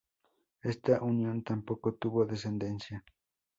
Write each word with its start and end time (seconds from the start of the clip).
Esta 0.63 0.99
unión 1.03 1.43
tampoco 1.43 1.93
tuvo 1.93 2.25
descendencia. 2.25 3.03